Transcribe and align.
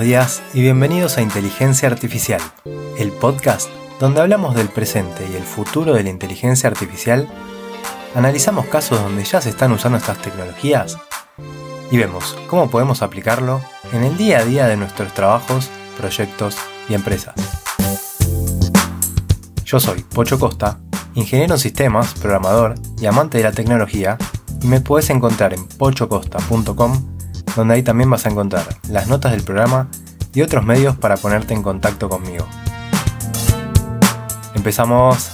Días 0.00 0.42
y 0.54 0.62
bienvenidos 0.62 1.18
a 1.18 1.22
Inteligencia 1.22 1.86
Artificial, 1.86 2.40
el 2.96 3.12
podcast 3.12 3.68
donde 3.98 4.22
hablamos 4.22 4.54
del 4.54 4.68
presente 4.68 5.28
y 5.30 5.36
el 5.36 5.42
futuro 5.42 5.92
de 5.92 6.02
la 6.02 6.08
inteligencia 6.08 6.70
artificial, 6.70 7.28
analizamos 8.14 8.64
casos 8.66 8.98
donde 8.98 9.24
ya 9.24 9.42
se 9.42 9.50
están 9.50 9.72
usando 9.72 9.98
estas 9.98 10.16
tecnologías 10.22 10.96
y 11.90 11.98
vemos 11.98 12.34
cómo 12.46 12.70
podemos 12.70 13.02
aplicarlo 13.02 13.60
en 13.92 14.02
el 14.02 14.16
día 14.16 14.38
a 14.38 14.44
día 14.46 14.66
de 14.68 14.78
nuestros 14.78 15.12
trabajos, 15.12 15.70
proyectos 15.98 16.56
y 16.88 16.94
empresas. 16.94 17.34
Yo 19.66 19.80
soy 19.80 20.02
Pocho 20.02 20.38
Costa, 20.38 20.78
ingeniero 21.14 21.54
en 21.54 21.60
sistemas, 21.60 22.14
programador 22.14 22.74
y 22.98 23.04
amante 23.04 23.36
de 23.36 23.44
la 23.44 23.52
tecnología, 23.52 24.16
y 24.62 24.66
me 24.66 24.80
puedes 24.80 25.10
encontrar 25.10 25.52
en 25.52 25.66
pochocosta.com 25.68 27.20
donde 27.56 27.74
ahí 27.74 27.82
también 27.82 28.10
vas 28.10 28.26
a 28.26 28.30
encontrar 28.30 28.66
las 28.88 29.08
notas 29.08 29.32
del 29.32 29.42
programa 29.42 29.88
y 30.34 30.42
otros 30.42 30.64
medios 30.64 30.96
para 30.96 31.16
ponerte 31.16 31.54
en 31.54 31.62
contacto 31.62 32.08
conmigo. 32.08 32.46
Empezamos. 34.54 35.30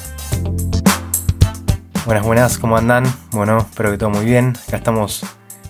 Buenas, 2.04 2.24
buenas, 2.24 2.58
¿cómo 2.58 2.76
andan? 2.76 3.04
Bueno, 3.32 3.58
espero 3.58 3.90
que 3.90 3.98
todo 3.98 4.10
muy 4.10 4.24
bien. 4.24 4.54
Acá 4.68 4.76
estamos, 4.76 5.24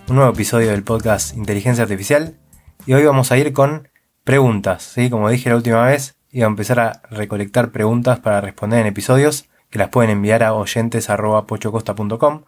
un 0.09 0.17
nuevo 0.17 0.33
episodio 0.33 0.71
del 0.71 0.83
podcast 0.83 1.35
Inteligencia 1.35 1.85
Artificial 1.85 2.37
y 2.85 2.93
hoy 2.93 3.05
vamos 3.05 3.33
a 3.33 3.39
ir 3.39 3.53
con 3.55 3.89
preguntas, 4.23 4.83
¿sí? 4.83 5.09
Como 5.09 5.31
dije 5.31 5.49
la 5.49 5.57
última 5.57 5.83
vez, 5.87 6.17
iba 6.31 6.47
a 6.47 6.51
empezar 6.51 6.81
a 6.81 7.01
recolectar 7.11 7.71
preguntas 7.71 8.19
para 8.19 8.43
responder 8.43 8.81
en 8.81 8.87
episodios 8.87 9.49
que 9.71 9.79
las 9.79 9.89
pueden 9.89 10.11
enviar 10.11 10.43
a 10.43 10.53
oyentes.pochocosta.com. 10.53 12.45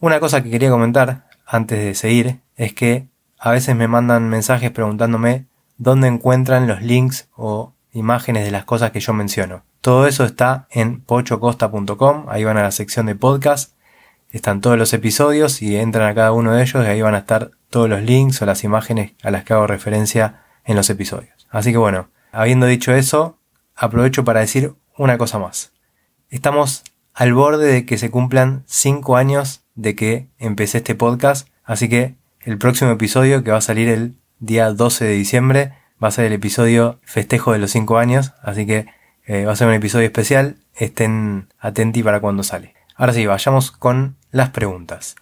Una 0.00 0.20
cosa 0.20 0.42
que 0.42 0.50
quería 0.50 0.70
comentar 0.70 1.28
antes 1.46 1.78
de 1.78 1.94
seguir 1.94 2.40
es 2.56 2.72
que 2.72 3.08
a 3.38 3.50
veces 3.50 3.76
me 3.76 3.88
mandan 3.88 4.28
mensajes 4.28 4.70
preguntándome 4.70 5.46
dónde 5.76 6.08
encuentran 6.08 6.66
los 6.66 6.82
links 6.82 7.28
o 7.36 7.74
imágenes 7.92 8.44
de 8.44 8.50
las 8.50 8.64
cosas 8.64 8.90
que 8.90 9.00
yo 9.00 9.12
menciono. 9.12 9.64
Todo 9.80 10.06
eso 10.06 10.24
está 10.24 10.66
en 10.70 11.00
pochocosta.com, 11.00 12.26
ahí 12.28 12.44
van 12.44 12.56
a 12.56 12.62
la 12.62 12.70
sección 12.70 13.06
de 13.06 13.14
podcast, 13.14 13.74
están 14.30 14.60
todos 14.60 14.78
los 14.78 14.92
episodios 14.92 15.60
y 15.60 15.76
entran 15.76 16.08
a 16.08 16.14
cada 16.14 16.32
uno 16.32 16.52
de 16.52 16.62
ellos 16.62 16.84
y 16.84 16.88
ahí 16.88 17.02
van 17.02 17.14
a 17.14 17.18
estar 17.18 17.50
todos 17.68 17.88
los 17.88 18.02
links 18.02 18.40
o 18.40 18.46
las 18.46 18.64
imágenes 18.64 19.12
a 19.22 19.30
las 19.30 19.44
que 19.44 19.52
hago 19.52 19.66
referencia 19.66 20.42
en 20.64 20.76
los 20.76 20.88
episodios. 20.88 21.46
Así 21.50 21.72
que 21.72 21.78
bueno, 21.78 22.08
habiendo 22.30 22.66
dicho 22.66 22.94
eso, 22.94 23.38
aprovecho 23.74 24.24
para 24.24 24.40
decir 24.40 24.74
una 24.96 25.18
cosa 25.18 25.38
más. 25.38 25.72
Estamos 26.30 26.84
al 27.12 27.34
borde 27.34 27.70
de 27.70 27.84
que 27.84 27.98
se 27.98 28.10
cumplan 28.10 28.62
5 28.66 29.16
años 29.16 29.64
de 29.74 29.94
que 29.94 30.28
empecé 30.38 30.78
este 30.78 30.94
podcast, 30.94 31.48
así 31.64 31.88
que 31.88 32.16
el 32.40 32.58
próximo 32.58 32.90
episodio, 32.90 33.44
que 33.44 33.50
va 33.50 33.58
a 33.58 33.62
salir 33.62 33.88
el 33.88 34.16
día 34.42 34.72
12 34.72 35.04
de 35.04 35.12
diciembre, 35.12 35.72
va 36.02 36.08
a 36.08 36.10
ser 36.10 36.24
el 36.24 36.32
episodio 36.32 36.98
festejo 37.04 37.52
de 37.52 37.60
los 37.60 37.70
5 37.70 37.96
años, 37.96 38.34
así 38.42 38.66
que 38.66 38.86
eh, 39.24 39.46
va 39.46 39.52
a 39.52 39.56
ser 39.56 39.68
un 39.68 39.74
episodio 39.74 40.06
especial, 40.06 40.56
estén 40.74 41.48
atentos 41.60 42.02
para 42.02 42.20
cuando 42.20 42.42
sale. 42.42 42.74
Ahora 42.96 43.12
sí, 43.12 43.24
vayamos 43.24 43.70
con 43.70 44.16
las 44.32 44.50
preguntas. 44.50 45.14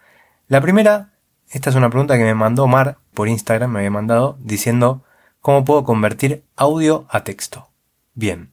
La 0.49 0.63
primera, 0.63 1.11
esta 1.51 1.69
es 1.69 1.77
una 1.77 1.91
pregunta 1.91 2.17
que 2.17 2.25
me 2.25 2.35
mandó 2.35 2.67
Mar 2.67 2.97
por 3.13 3.29
Instagram, 3.29 3.71
me 3.71 3.81
había 3.81 3.91
mandado, 3.91 4.39
diciendo 4.41 5.05
cómo 5.41 5.67
puedo 5.67 5.85
convertir 5.85 6.43
audio 6.57 7.07
a 7.11 7.23
texto. 7.23 7.69
Bien, 8.15 8.53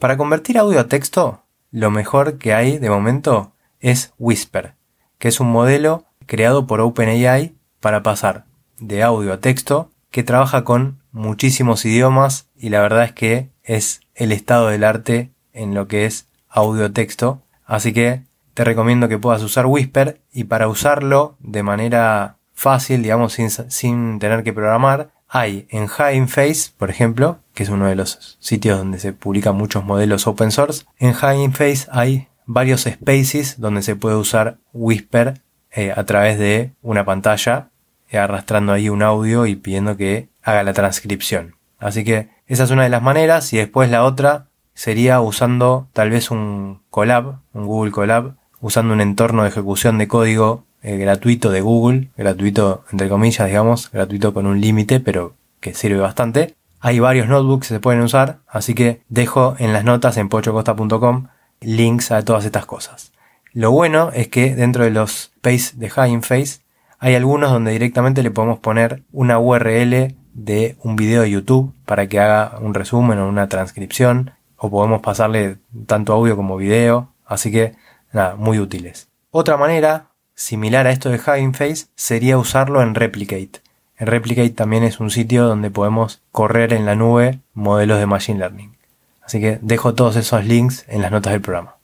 para 0.00 0.16
convertir 0.16 0.58
audio 0.58 0.80
a 0.80 0.88
texto, 0.88 1.44
lo 1.70 1.92
mejor 1.92 2.38
que 2.38 2.54
hay 2.54 2.78
de 2.78 2.90
momento 2.90 3.52
es 3.78 4.12
Whisper, 4.18 4.74
que 5.18 5.28
es 5.28 5.38
un 5.38 5.52
modelo 5.52 6.06
creado 6.26 6.66
por 6.66 6.80
OpenAI 6.80 7.54
para 7.78 8.02
pasar 8.02 8.46
de 8.80 9.04
audio 9.04 9.32
a 9.32 9.38
texto, 9.38 9.91
que 10.12 10.22
trabaja 10.22 10.62
con 10.62 11.00
muchísimos 11.10 11.84
idiomas 11.84 12.46
y 12.56 12.68
la 12.68 12.80
verdad 12.80 13.04
es 13.04 13.12
que 13.12 13.50
es 13.64 14.00
el 14.14 14.30
estado 14.30 14.68
del 14.68 14.84
arte 14.84 15.32
en 15.52 15.74
lo 15.74 15.88
que 15.88 16.06
es 16.06 16.28
audio-texto. 16.48 17.42
Así 17.64 17.92
que 17.92 18.22
te 18.54 18.62
recomiendo 18.62 19.08
que 19.08 19.18
puedas 19.18 19.42
usar 19.42 19.66
Whisper 19.66 20.20
y 20.32 20.44
para 20.44 20.68
usarlo 20.68 21.36
de 21.40 21.62
manera 21.62 22.36
fácil, 22.52 23.02
digamos, 23.02 23.32
sin, 23.32 23.50
sin 23.50 24.18
tener 24.18 24.44
que 24.44 24.52
programar, 24.52 25.10
hay 25.28 25.66
en 25.70 25.88
Face, 26.28 26.70
por 26.76 26.90
ejemplo, 26.90 27.40
que 27.54 27.62
es 27.62 27.70
uno 27.70 27.86
de 27.86 27.96
los 27.96 28.36
sitios 28.38 28.78
donde 28.78 28.98
se 28.98 29.14
publican 29.14 29.56
muchos 29.56 29.82
modelos 29.82 30.26
open 30.26 30.50
source, 30.50 30.84
en 30.98 31.14
Face 31.14 31.86
hay 31.90 32.28
varios 32.44 32.82
spaces 32.82 33.58
donde 33.58 33.80
se 33.80 33.96
puede 33.96 34.16
usar 34.16 34.58
Whisper 34.74 35.40
eh, 35.70 35.90
a 35.96 36.04
través 36.04 36.38
de 36.38 36.72
una 36.82 37.06
pantalla 37.06 37.70
arrastrando 38.18 38.72
ahí 38.72 38.88
un 38.88 39.02
audio 39.02 39.46
y 39.46 39.56
pidiendo 39.56 39.96
que 39.96 40.28
haga 40.42 40.62
la 40.62 40.72
transcripción. 40.72 41.56
Así 41.78 42.04
que 42.04 42.28
esa 42.46 42.64
es 42.64 42.70
una 42.70 42.84
de 42.84 42.88
las 42.88 43.02
maneras 43.02 43.52
y 43.52 43.56
después 43.56 43.90
la 43.90 44.04
otra 44.04 44.46
sería 44.74 45.20
usando 45.20 45.88
tal 45.92 46.10
vez 46.10 46.30
un 46.30 46.80
Colab, 46.90 47.38
un 47.52 47.66
Google 47.66 47.92
Colab, 47.92 48.34
usando 48.60 48.94
un 48.94 49.00
entorno 49.00 49.42
de 49.42 49.48
ejecución 49.48 49.98
de 49.98 50.08
código 50.08 50.64
eh, 50.82 50.96
gratuito 50.96 51.50
de 51.50 51.60
Google, 51.60 52.08
gratuito 52.16 52.84
entre 52.90 53.08
comillas, 53.08 53.46
digamos, 53.46 53.90
gratuito 53.90 54.34
con 54.34 54.46
un 54.46 54.60
límite, 54.60 55.00
pero 55.00 55.34
que 55.60 55.74
sirve 55.74 55.98
bastante. 55.98 56.54
Hay 56.80 56.98
varios 56.98 57.28
notebooks 57.28 57.68
que 57.68 57.74
se 57.74 57.80
pueden 57.80 58.02
usar, 58.02 58.38
así 58.48 58.74
que 58.74 59.02
dejo 59.08 59.54
en 59.58 59.72
las 59.72 59.84
notas 59.84 60.16
en 60.16 60.28
pochocosta.com 60.28 61.28
links 61.60 62.10
a 62.10 62.24
todas 62.24 62.44
estas 62.44 62.66
cosas. 62.66 63.12
Lo 63.52 63.70
bueno 63.70 64.10
es 64.12 64.28
que 64.28 64.54
dentro 64.56 64.82
de 64.82 64.90
los 64.90 65.30
space 65.36 65.76
de 65.76 65.86
Hugging 65.86 66.22
Face 66.22 66.61
hay 67.02 67.16
algunos 67.16 67.50
donde 67.50 67.72
directamente 67.72 68.22
le 68.22 68.30
podemos 68.30 68.60
poner 68.60 69.02
una 69.10 69.40
URL 69.40 70.14
de 70.34 70.76
un 70.84 70.94
video 70.94 71.22
de 71.22 71.30
YouTube 71.32 71.74
para 71.84 72.06
que 72.06 72.20
haga 72.20 72.58
un 72.60 72.74
resumen 72.74 73.18
o 73.18 73.28
una 73.28 73.48
transcripción 73.48 74.30
o 74.56 74.70
podemos 74.70 75.02
pasarle 75.02 75.58
tanto 75.86 76.12
audio 76.12 76.36
como 76.36 76.56
video, 76.56 77.12
así 77.26 77.50
que 77.50 77.74
nada, 78.12 78.36
muy 78.36 78.60
útiles. 78.60 79.08
Otra 79.32 79.56
manera 79.56 80.10
similar 80.36 80.86
a 80.86 80.92
esto 80.92 81.10
de 81.10 81.16
Hugging 81.18 81.54
Face 81.54 81.86
sería 81.96 82.38
usarlo 82.38 82.80
en 82.82 82.94
Replicate. 82.94 83.62
En 83.98 84.06
Replicate 84.06 84.50
también 84.50 84.84
es 84.84 85.00
un 85.00 85.10
sitio 85.10 85.48
donde 85.48 85.72
podemos 85.72 86.22
correr 86.30 86.72
en 86.72 86.86
la 86.86 86.94
nube 86.94 87.40
modelos 87.52 87.98
de 87.98 88.06
Machine 88.06 88.38
Learning. 88.38 88.76
Así 89.24 89.40
que 89.40 89.58
dejo 89.60 89.94
todos 89.94 90.14
esos 90.14 90.44
links 90.44 90.84
en 90.86 91.02
las 91.02 91.10
notas 91.10 91.32
del 91.32 91.42
programa. 91.42 91.74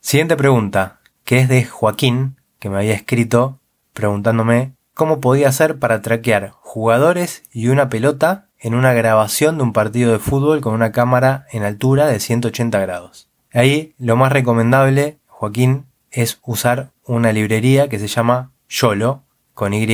Siguiente 0.00 0.36
pregunta, 0.36 1.00
que 1.24 1.40
es 1.40 1.48
de 1.48 1.64
Joaquín, 1.64 2.36
que 2.60 2.70
me 2.70 2.76
había 2.76 2.94
escrito 2.94 3.58
preguntándome 3.94 4.74
cómo 4.92 5.20
podía 5.20 5.48
hacer 5.48 5.78
para 5.78 6.02
traquear 6.02 6.50
jugadores 6.50 7.44
y 7.52 7.68
una 7.68 7.88
pelota 7.88 8.48
en 8.58 8.74
una 8.74 8.92
grabación 8.92 9.56
de 9.56 9.64
un 9.64 9.72
partido 9.72 10.12
de 10.12 10.18
fútbol 10.18 10.60
con 10.60 10.74
una 10.74 10.92
cámara 10.92 11.46
en 11.52 11.62
altura 11.64 12.06
de 12.06 12.20
180 12.20 12.78
grados. 12.80 13.28
Ahí 13.52 13.94
lo 13.98 14.16
más 14.16 14.32
recomendable, 14.32 15.18
Joaquín, 15.26 15.86
es 16.10 16.38
usar 16.42 16.90
una 17.06 17.32
librería 17.32 17.88
que 17.88 17.98
se 17.98 18.08
llama 18.08 18.52
YOLO 18.68 19.22
con 19.52 19.72
Y 19.72 19.86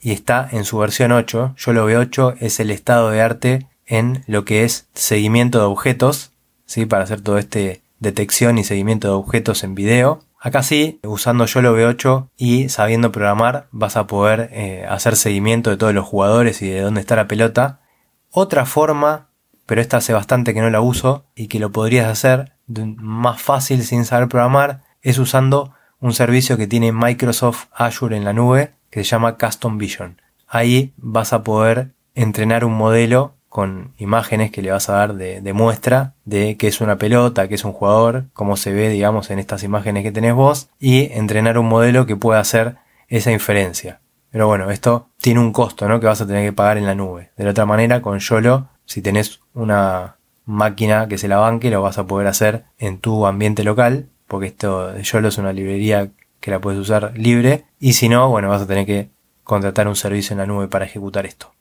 y 0.00 0.12
está 0.12 0.48
en 0.50 0.64
su 0.64 0.78
versión 0.78 1.12
8. 1.12 1.54
YOLO 1.56 1.88
V8 1.88 2.36
es 2.40 2.60
el 2.60 2.70
estado 2.70 3.10
de 3.10 3.20
arte 3.20 3.66
en 3.86 4.24
lo 4.26 4.44
que 4.44 4.64
es 4.64 4.88
seguimiento 4.94 5.58
de 5.58 5.64
objetos, 5.66 6.32
¿sí? 6.64 6.86
para 6.86 7.04
hacer 7.04 7.20
todo 7.20 7.38
este 7.38 7.82
detección 7.98 8.58
y 8.58 8.64
seguimiento 8.64 9.08
de 9.08 9.14
objetos 9.14 9.64
en 9.64 9.74
video. 9.74 10.22
Acá 10.44 10.64
sí, 10.64 10.98
usando 11.04 11.46
YOLO 11.46 11.76
V8 11.76 12.30
y 12.36 12.68
sabiendo 12.68 13.12
programar, 13.12 13.68
vas 13.70 13.96
a 13.96 14.08
poder 14.08 14.48
eh, 14.50 14.84
hacer 14.88 15.14
seguimiento 15.14 15.70
de 15.70 15.76
todos 15.76 15.94
los 15.94 16.04
jugadores 16.04 16.62
y 16.62 16.68
de 16.68 16.80
dónde 16.80 17.00
está 17.00 17.14
la 17.14 17.28
pelota. 17.28 17.80
Otra 18.28 18.66
forma, 18.66 19.28
pero 19.66 19.80
esta 19.80 19.98
hace 19.98 20.12
bastante 20.12 20.52
que 20.52 20.60
no 20.60 20.68
la 20.68 20.80
uso 20.80 21.26
y 21.36 21.46
que 21.46 21.60
lo 21.60 21.70
podrías 21.70 22.08
hacer 22.08 22.54
más 22.66 23.40
fácil 23.40 23.84
sin 23.84 24.04
saber 24.04 24.26
programar, 24.26 24.82
es 25.00 25.18
usando 25.18 25.74
un 26.00 26.12
servicio 26.12 26.56
que 26.56 26.66
tiene 26.66 26.90
Microsoft 26.90 27.66
Azure 27.72 28.16
en 28.16 28.24
la 28.24 28.32
nube 28.32 28.74
que 28.90 29.04
se 29.04 29.10
llama 29.10 29.38
Custom 29.38 29.78
Vision. 29.78 30.20
Ahí 30.48 30.92
vas 30.96 31.32
a 31.32 31.44
poder 31.44 31.94
entrenar 32.16 32.64
un 32.64 32.74
modelo 32.74 33.36
con 33.52 33.92
imágenes 33.98 34.50
que 34.50 34.62
le 34.62 34.70
vas 34.70 34.88
a 34.88 34.94
dar 34.94 35.12
de, 35.12 35.52
muestra 35.52 36.14
de 36.24 36.56
qué 36.56 36.68
es 36.68 36.80
una 36.80 36.96
pelota, 36.96 37.48
qué 37.48 37.56
es 37.56 37.66
un 37.66 37.74
jugador, 37.74 38.24
cómo 38.32 38.56
se 38.56 38.72
ve, 38.72 38.88
digamos, 38.88 39.30
en 39.30 39.38
estas 39.38 39.62
imágenes 39.62 40.04
que 40.04 40.10
tenés 40.10 40.32
vos, 40.32 40.70
y 40.80 41.12
entrenar 41.12 41.58
un 41.58 41.68
modelo 41.68 42.06
que 42.06 42.16
pueda 42.16 42.40
hacer 42.40 42.76
esa 43.08 43.30
inferencia. 43.30 44.00
Pero 44.30 44.46
bueno, 44.46 44.70
esto 44.70 45.10
tiene 45.18 45.40
un 45.40 45.52
costo, 45.52 45.86
¿no? 45.86 46.00
Que 46.00 46.06
vas 46.06 46.22
a 46.22 46.26
tener 46.26 46.46
que 46.46 46.54
pagar 46.54 46.78
en 46.78 46.86
la 46.86 46.94
nube. 46.94 47.28
De 47.36 47.44
la 47.44 47.50
otra 47.50 47.66
manera, 47.66 48.00
con 48.00 48.18
YOLO, 48.20 48.68
si 48.86 49.02
tenés 49.02 49.40
una 49.52 50.16
máquina 50.46 51.06
que 51.06 51.18
se 51.18 51.28
la 51.28 51.36
banque, 51.36 51.70
lo 51.70 51.82
vas 51.82 51.98
a 51.98 52.06
poder 52.06 52.28
hacer 52.28 52.64
en 52.78 53.00
tu 53.00 53.26
ambiente 53.26 53.64
local, 53.64 54.08
porque 54.28 54.46
esto 54.46 54.92
de 54.92 55.02
YOLO 55.02 55.28
es 55.28 55.36
una 55.36 55.52
librería 55.52 56.08
que 56.40 56.50
la 56.50 56.58
puedes 56.58 56.80
usar 56.80 57.12
libre, 57.18 57.66
y 57.78 57.92
si 57.92 58.08
no, 58.08 58.30
bueno, 58.30 58.48
vas 58.48 58.62
a 58.62 58.66
tener 58.66 58.86
que 58.86 59.10
contratar 59.44 59.88
un 59.88 59.96
servicio 59.96 60.32
en 60.32 60.38
la 60.38 60.46
nube 60.46 60.68
para 60.68 60.86
ejecutar 60.86 61.26
esto. 61.26 61.52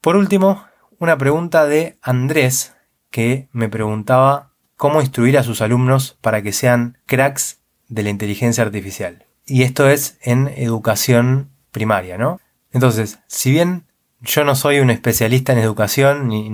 Por 0.00 0.16
último, 0.16 0.64
una 1.00 1.18
pregunta 1.18 1.66
de 1.66 1.98
Andrés 2.02 2.76
que 3.10 3.48
me 3.50 3.68
preguntaba 3.68 4.52
cómo 4.76 5.00
instruir 5.00 5.36
a 5.36 5.42
sus 5.42 5.60
alumnos 5.62 6.16
para 6.20 6.42
que 6.42 6.52
sean 6.52 6.98
cracks 7.06 7.58
de 7.88 8.04
la 8.04 8.10
inteligencia 8.10 8.62
artificial. 8.62 9.26
Y 9.44 9.64
esto 9.64 9.88
es 9.88 10.18
en 10.22 10.46
educación 10.46 11.50
primaria, 11.72 12.16
¿no? 12.16 12.40
Entonces, 12.70 13.18
si 13.26 13.50
bien 13.50 13.84
yo 14.20 14.44
no 14.44 14.54
soy 14.54 14.80
un 14.80 14.90
especialista 14.90 15.52
en 15.52 15.58
educación, 15.58 16.28
ni, 16.28 16.50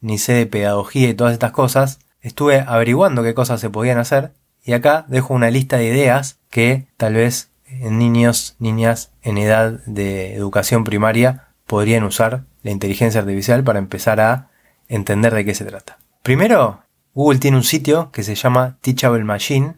ni, 0.00 0.18
sé 0.18 0.34
de 0.34 0.46
pedagogía 0.46 1.08
y 1.08 1.14
todas 1.14 1.32
estas 1.32 1.52
cosas. 1.52 1.98
Estuve 2.20 2.64
averiguando 2.66 3.22
qué 3.22 3.34
cosas 3.34 3.60
se 3.60 3.70
podían 3.70 3.98
hacer 3.98 4.32
y 4.64 4.72
acá 4.72 5.04
dejo 5.08 5.34
una 5.34 5.50
lista 5.50 5.76
de 5.76 5.86
ideas 5.86 6.38
que 6.50 6.86
tal 6.96 7.14
vez 7.14 7.50
en 7.66 7.98
niños, 7.98 8.56
niñas 8.58 9.12
en 9.22 9.38
edad 9.38 9.80
de 9.86 10.34
educación 10.34 10.84
primaria 10.84 11.48
podrían 11.66 12.04
usar 12.04 12.44
la 12.68 12.72
inteligencia 12.72 13.22
artificial 13.22 13.64
para 13.64 13.78
empezar 13.78 14.20
a 14.20 14.50
entender 14.88 15.34
de 15.34 15.44
qué 15.44 15.54
se 15.54 15.64
trata. 15.64 15.98
Primero, 16.22 16.82
Google 17.14 17.38
tiene 17.38 17.56
un 17.56 17.64
sitio 17.64 18.10
que 18.12 18.22
se 18.22 18.34
llama 18.34 18.76
Teachable 18.82 19.24
Machine, 19.24 19.76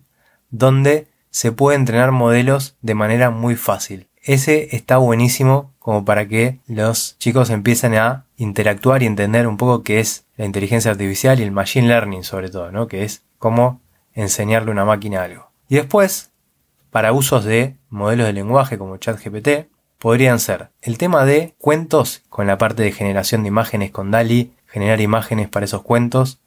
donde 0.50 1.06
se 1.30 1.52
puede 1.52 1.76
entrenar 1.76 2.10
modelos 2.10 2.76
de 2.82 2.96
manera 2.96 3.30
muy 3.30 3.54
fácil. 3.54 4.08
Ese 4.24 4.74
está 4.74 4.96
buenísimo 4.96 5.72
como 5.78 6.04
para 6.04 6.26
que 6.26 6.58
los 6.66 7.16
chicos 7.18 7.50
empiecen 7.50 7.94
a 7.94 8.26
interactuar 8.36 9.04
y 9.04 9.06
entender 9.06 9.46
un 9.46 9.56
poco 9.56 9.84
qué 9.84 10.00
es 10.00 10.26
la 10.36 10.44
inteligencia 10.44 10.90
artificial 10.90 11.38
y 11.38 11.44
el 11.44 11.52
machine 11.52 11.86
learning 11.86 12.24
sobre 12.24 12.50
todo, 12.50 12.72
¿no? 12.72 12.88
Que 12.88 13.04
es 13.04 13.22
cómo 13.38 13.80
enseñarle 14.14 14.72
una 14.72 14.84
máquina 14.84 15.22
algo. 15.22 15.48
Y 15.68 15.76
después, 15.76 16.32
para 16.90 17.12
usos 17.12 17.44
de 17.44 17.76
modelos 17.88 18.26
de 18.26 18.32
lenguaje 18.32 18.78
como 18.78 18.96
ChatGPT, 18.96 19.70
podrían 20.00 20.40
ser 20.40 20.70
el 20.80 20.96
tema 20.96 21.24
de 21.26 21.54
cuentos 21.58 22.22
con 22.30 22.46
la 22.46 22.58
parte 22.58 22.82
de 22.82 22.90
generación 22.90 23.42
de 23.42 23.48
imágenes 23.48 23.90
con 23.90 24.10
DALI, 24.10 24.54
generar 24.66 25.00
imágenes 25.00 25.48
para 25.48 25.66
esos 25.66 25.82
cuentos, 25.82 26.40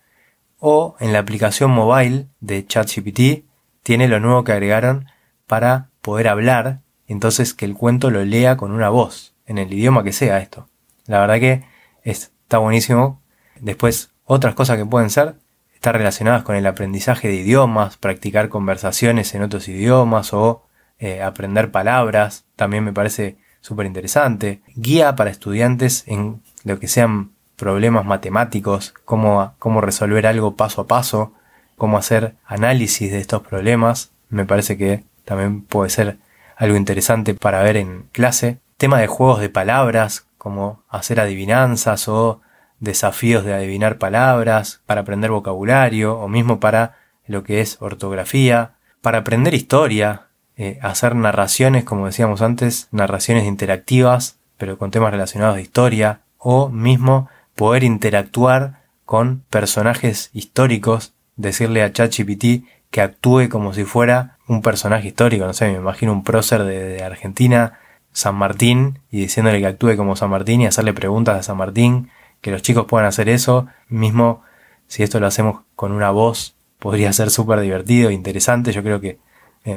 o 0.57 0.95
en 0.99 1.13
la 1.13 1.19
aplicación 1.19 1.69
mobile 1.69 2.27
de 2.39 2.65
ChatGPT 2.65 3.45
tiene 3.83 4.07
lo 4.07 4.19
nuevo 4.19 4.43
que 4.43 4.53
agregaron 4.53 5.05
para 5.45 5.89
poder 6.01 6.29
hablar, 6.29 6.81
entonces 7.07 7.53
que 7.53 7.65
el 7.65 7.75
cuento 7.75 8.09
lo 8.09 8.25
lea 8.25 8.57
con 8.57 8.71
una 8.71 8.89
voz, 8.89 9.35
en 9.45 9.59
el 9.59 9.71
idioma 9.71 10.03
que 10.03 10.13
sea 10.13 10.39
esto. 10.39 10.67
La 11.05 11.19
verdad 11.19 11.39
que 11.39 11.63
está 12.03 12.57
buenísimo. 12.57 13.21
Después, 13.59 14.09
otras 14.25 14.55
cosas 14.55 14.77
que 14.77 14.85
pueden 14.85 15.11
ser, 15.11 15.35
estar 15.75 15.95
relacionadas 15.95 16.41
con 16.41 16.55
el 16.55 16.65
aprendizaje 16.65 17.27
de 17.27 17.35
idiomas, 17.35 17.97
practicar 17.97 18.49
conversaciones 18.49 19.35
en 19.35 19.43
otros 19.43 19.67
idiomas 19.67 20.33
o 20.33 20.63
eh, 20.97 21.21
aprender 21.21 21.69
palabras, 21.69 22.45
también 22.55 22.83
me 22.83 22.93
parece 22.93 23.42
súper 23.63 23.87
interesante. 23.87 24.61
Guía 24.75 25.15
para 25.15 25.31
estudiantes 25.31 26.03
en 26.05 26.43
lo 26.63 26.79
que 26.79 26.87
sean 26.87 27.31
problemas 27.55 28.05
matemáticos, 28.05 28.93
cómo, 29.05 29.55
cómo 29.57 29.81
resolver 29.81 30.27
algo 30.27 30.55
paso 30.55 30.81
a 30.81 30.87
paso, 30.87 31.33
cómo 31.77 31.97
hacer 31.97 32.35
análisis 32.45 33.11
de 33.11 33.19
estos 33.19 33.41
problemas. 33.41 34.11
Me 34.29 34.45
parece 34.45 34.77
que 34.77 35.05
también 35.23 35.63
puede 35.63 35.89
ser 35.89 36.17
algo 36.57 36.75
interesante 36.75 37.33
para 37.33 37.63
ver 37.63 37.77
en 37.77 38.03
clase. 38.11 38.59
Tema 38.77 38.99
de 38.99 39.07
juegos 39.07 39.39
de 39.39 39.49
palabras, 39.49 40.27
como 40.37 40.83
hacer 40.89 41.21
adivinanzas 41.21 42.09
o 42.09 42.41
desafíos 42.79 43.45
de 43.45 43.53
adivinar 43.53 43.97
palabras, 43.97 44.81
para 44.85 45.01
aprender 45.01 45.31
vocabulario 45.31 46.19
o 46.19 46.27
mismo 46.27 46.59
para 46.59 46.97
lo 47.25 47.43
que 47.43 47.61
es 47.61 47.77
ortografía, 47.81 48.73
para 49.01 49.19
aprender 49.19 49.53
historia, 49.53 50.27
eh, 50.57 50.79
hacer 50.81 51.15
narraciones, 51.15 51.83
como 51.83 52.05
decíamos 52.05 52.41
antes, 52.41 52.87
narraciones 52.91 53.45
interactivas, 53.45 54.37
pero 54.57 54.77
con 54.77 54.91
temas 54.91 55.11
relacionados 55.11 55.55
de 55.55 55.61
historia, 55.61 56.21
o 56.37 56.69
mismo 56.69 57.29
poder 57.55 57.83
interactuar 57.83 58.83
con 59.05 59.43
personajes 59.49 60.29
históricos, 60.33 61.13
decirle 61.35 61.83
a 61.83 61.91
ChatGPT 61.91 62.65
que 62.91 63.01
actúe 63.01 63.49
como 63.49 63.73
si 63.73 63.85
fuera 63.85 64.37
un 64.47 64.61
personaje 64.61 65.07
histórico, 65.07 65.45
no 65.45 65.53
sé, 65.53 65.71
me 65.71 65.77
imagino 65.77 66.11
un 66.11 66.23
prócer 66.23 66.63
de, 66.63 67.03
Argentina, 67.03 67.79
San 68.11 68.35
Martín, 68.35 68.99
y 69.09 69.21
diciéndole 69.21 69.59
que 69.59 69.67
actúe 69.67 69.95
como 69.97 70.15
San 70.15 70.29
Martín 70.29 70.61
y 70.61 70.67
hacerle 70.67 70.93
preguntas 70.93 71.39
a 71.39 71.43
San 71.43 71.57
Martín, 71.57 72.09
que 72.41 72.51
los 72.51 72.61
chicos 72.61 72.85
puedan 72.85 73.07
hacer 73.07 73.29
eso, 73.29 73.67
mismo 73.87 74.43
si 74.87 75.01
esto 75.01 75.19
lo 75.19 75.27
hacemos 75.27 75.61
con 75.75 75.91
una 75.91 76.11
voz, 76.11 76.55
podría 76.77 77.11
ser 77.13 77.31
súper 77.31 77.61
divertido 77.61 78.09
e 78.09 78.13
interesante, 78.13 78.71
yo 78.71 78.83
creo 78.83 79.01
que 79.01 79.17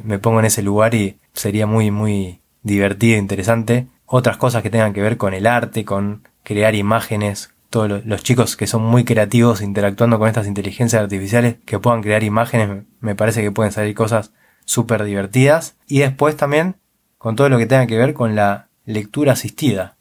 me 0.05 0.19
pongo 0.19 0.41
en 0.41 0.47
ese 0.47 0.63
lugar 0.63 0.95
y 0.95 1.19
sería 1.33 1.67
muy, 1.67 1.91
muy 1.91 2.41
divertido 2.63 3.17
e 3.17 3.19
interesante. 3.19 3.87
Otras 4.07 4.37
cosas 4.37 4.63
que 4.63 4.71
tengan 4.71 4.93
que 4.93 5.03
ver 5.03 5.17
con 5.17 5.35
el 5.35 5.47
arte, 5.47 5.85
con 5.85 6.29
crear 6.43 6.75
imágenes, 6.75 7.51
todos 7.71 8.05
los 8.07 8.23
chicos 8.23 8.57
que 8.57 8.67
son 8.67 8.83
muy 8.83 9.05
creativos 9.05 9.61
interactuando 9.61 10.19
con 10.19 10.29
estas 10.29 10.47
inteligencias 10.47 11.03
artificiales 11.03 11.57
que 11.65 11.79
puedan 11.79 12.03
crear 12.03 12.23
imágenes, 12.23 12.85
me 13.01 13.15
parece 13.15 13.43
que 13.43 13.51
pueden 13.51 13.73
salir 13.73 13.95
cosas 13.95 14.33
súper 14.65 15.05
divertidas. 15.05 15.77
Y 15.87 16.01
después 16.01 16.37
también 16.37 16.77
con 17.19 17.37
todo 17.37 17.49
lo 17.49 17.59
que 17.59 17.67
tenga 17.67 17.87
que 17.87 17.99
ver 17.99 18.15
con 18.15 18.37
la 18.37 18.69
lectura 18.85 19.33
asistida, 19.33 19.97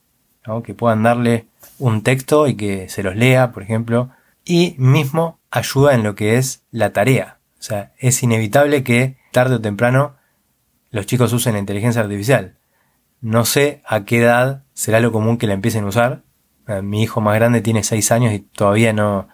que 0.64 0.76
puedan 0.76 1.04
darle 1.04 1.48
un 1.80 2.04
texto 2.04 2.48
y 2.48 2.56
que 2.56 2.88
se 2.88 3.02
los 3.02 3.16
lea, 3.16 3.52
por 3.52 3.64
ejemplo, 3.64 4.12
y 4.44 4.76
mismo 4.78 5.40
ayuda 5.50 5.96
en 5.96 6.04
lo 6.04 6.14
que 6.14 6.38
es 6.38 6.62
la 6.72 6.94
tarea. 6.94 7.40
O 7.60 7.64
sea, 7.64 7.94
es 7.98 8.22
inevitable 8.22 8.84
que 8.84 9.18
tarde 9.36 9.56
o 9.56 9.62
temprano 9.62 10.16
los 10.92 11.06
chicos 11.06 11.34
usen 11.34 11.54
la 11.54 11.60
inteligencia 11.60 12.02
artificial. 12.02 12.56
No 13.20 13.44
sé 13.44 13.82
a 13.86 14.06
qué 14.06 14.20
edad 14.20 14.64
será 14.74 15.02
lo 15.02 15.12
común 15.12 15.38
que 15.38 15.46
la 15.46 15.54
empiecen 15.54 15.84
a 15.84 15.88
usar, 15.88 16.24
eh, 16.70 16.82
mi 16.82 17.04
hijo 17.04 17.20
más 17.20 17.36
grande 17.36 17.60
tiene 17.60 17.84
6 17.84 18.14
años 18.14 18.34
y 18.34 18.40
todavía 18.40 18.94
no, 18.94 19.28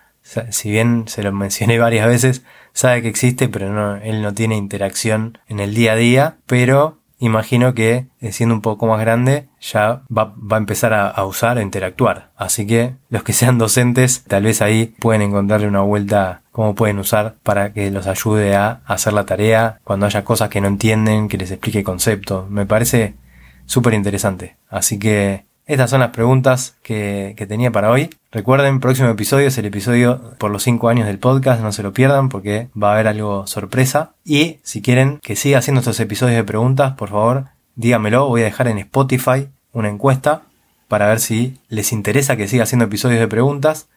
si 0.49 0.71
bien 0.71 1.07
se 1.07 1.21
lo 1.21 1.31
mencioné 1.31 1.77
varias 1.87 2.07
veces, 2.07 2.43
sabe 2.73 3.03
que 3.03 3.09
existe, 3.09 3.47
pero 3.47 3.71
no, 3.71 3.97
él 3.97 4.23
no 4.23 4.33
tiene 4.33 4.57
interacción 4.57 5.37
en 5.47 5.59
el 5.59 5.75
día 5.75 5.93
a 5.93 5.97
día, 5.97 6.37
pero 6.47 7.00
imagino 7.21 7.73
que 7.73 8.07
eh, 8.19 8.31
siendo 8.33 8.53
un 8.53 8.61
poco 8.61 8.87
más 8.87 8.99
grande 8.99 9.47
ya 9.61 10.01
va, 10.15 10.33
a 10.49 10.57
empezar 10.57 10.93
a, 10.93 11.23
usar, 11.23 11.57
a 11.57 11.61
interactuar. 11.61 12.31
Así 12.35 12.67
que 12.67 12.95
los 13.09 13.23
que 13.23 13.31
sean 13.31 13.57
docentes 13.57 14.23
tal 14.27 14.43
vez 14.43 14.61
ahí 14.61 14.87
pueden 14.99 15.21
encontrarle 15.21 15.67
una 15.67 15.81
vuelta 15.81 16.41
cómo 16.51 16.75
pueden 16.75 16.99
usar 16.99 17.35
para 17.43 17.71
que 17.71 17.91
los 17.91 18.07
ayude 18.07 18.55
a 18.55 18.81
hacer 18.85 19.13
la 19.13 19.25
tarea 19.25 19.79
cuando 19.83 20.07
haya 20.07 20.25
cosas 20.25 20.49
que 20.49 20.59
no 20.59 20.67
entienden, 20.67 21.29
que 21.29 21.37
les 21.37 21.51
explique 21.51 21.83
conceptos. 21.83 22.49
Me 22.49 22.65
parece 22.65 23.13
súper 23.65 23.93
interesante. 23.93 24.57
Así 24.69 24.99
que 24.99 25.45
estas 25.65 25.89
son 25.89 26.01
las 26.01 26.09
preguntas 26.09 26.75
que, 26.81 27.35
tenía 27.47 27.71
para 27.71 27.91
hoy. 27.91 28.09
Recuerden, 28.33 28.79
próximo 28.79 29.09
episodio 29.09 29.47
es 29.47 29.57
el 29.57 29.65
episodio 29.65 30.35
por 30.37 30.51
los 30.51 30.63
5 30.63 30.87
años 30.87 31.05
del 31.05 31.19
podcast, 31.19 31.61
no 31.61 31.73
se 31.73 31.83
lo 31.83 31.91
pierdan 31.91 32.29
porque 32.29 32.69
va 32.81 32.91
a 32.91 32.93
haber 32.93 33.09
algo 33.09 33.45
sorpresa. 33.45 34.13
Y 34.23 34.59
si 34.63 34.81
quieren 34.81 35.19
que 35.21 35.35
siga 35.35 35.57
haciendo 35.57 35.79
estos 35.79 35.99
episodios 35.99 36.37
de 36.37 36.45
preguntas, 36.45 36.93
por 36.93 37.09
favor, 37.09 37.47
dígamelo. 37.75 38.29
Voy 38.29 38.41
a 38.41 38.45
dejar 38.45 38.69
en 38.69 38.77
Spotify 38.77 39.49
una 39.73 39.89
encuesta 39.89 40.43
para 40.87 41.09
ver 41.09 41.19
si 41.19 41.59
les 41.67 41.91
interesa 41.91 42.37
que 42.37 42.47
siga 42.47 42.63
haciendo 42.63 42.85
episodios 42.85 43.19
de 43.19 43.27
preguntas. 43.27 43.89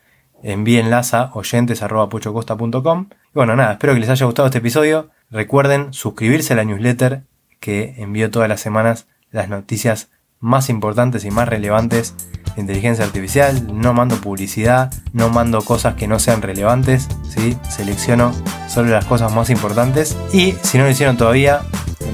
Envíenlas 0.43 1.15
a 1.15 1.31
oyentes.pochocosta.com. 1.33 3.07
Y 3.11 3.35
bueno, 3.35 3.55
nada, 3.55 3.75
espero 3.75 3.95
que 3.95 4.01
les 4.01 4.09
haya 4.09 4.27
gustado 4.27 4.47
este 4.47 4.59
episodio. 4.59 5.11
Recuerden 5.31 5.93
suscribirse 5.93 6.55
a 6.55 6.57
la 6.57 6.65
newsletter 6.65 7.23
que 7.61 7.95
envío 7.99 8.33
todas 8.33 8.49
las 8.49 8.61
semanas 8.61 9.07
las 9.31 9.49
noticias 9.49 10.09
más 10.41 10.71
importantes 10.71 11.25
y 11.25 11.31
más 11.31 11.49
relevantes 11.49 12.17
inteligencia 12.57 13.05
artificial. 13.05 13.67
No 13.73 13.93
mando 13.95 14.17
publicidad, 14.17 14.93
no 15.13 15.29
mando 15.29 15.63
cosas 15.63 15.95
que 15.95 16.07
no 16.07 16.19
sean 16.19 16.43
relevantes, 16.43 17.09
¿sí? 17.29 17.57
selecciono 17.69 18.33
solo 18.69 18.91
las 18.91 19.05
cosas 19.05 19.33
más 19.33 19.51
importantes. 19.51 20.17
Y 20.33 20.55
si 20.63 20.79
no 20.79 20.85
lo 20.85 20.91
hicieron 20.91 21.17
todavía, 21.17 21.61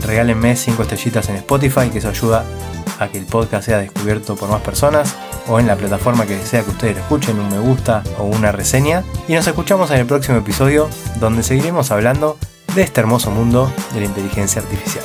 regálenme 0.06 0.56
5 0.56 0.82
estrellitas 0.82 1.28
en 1.28 1.36
Spotify, 1.36 1.90
que 1.90 1.98
eso 1.98 2.08
ayuda 2.08 2.44
a 2.98 3.08
que 3.08 3.18
el 3.18 3.26
podcast 3.26 3.66
sea 3.66 3.78
descubierto 3.78 4.36
por 4.36 4.50
más 4.50 4.60
personas 4.60 5.16
o 5.48 5.58
en 5.58 5.66
la 5.66 5.76
plataforma 5.76 6.26
que 6.26 6.38
sea 6.38 6.62
que 6.62 6.70
ustedes 6.70 6.96
lo 6.96 7.02
escuchen, 7.02 7.38
un 7.38 7.48
me 7.48 7.58
gusta 7.58 8.02
o 8.18 8.24
una 8.24 8.52
reseña. 8.52 9.02
Y 9.26 9.32
nos 9.34 9.46
escuchamos 9.46 9.90
en 9.90 9.98
el 9.98 10.06
próximo 10.06 10.38
episodio 10.38 10.88
donde 11.18 11.42
seguiremos 11.42 11.90
hablando 11.90 12.38
de 12.74 12.82
este 12.82 13.00
hermoso 13.00 13.30
mundo 13.30 13.72
de 13.94 14.00
la 14.00 14.06
inteligencia 14.06 14.62
artificial. 14.62 15.04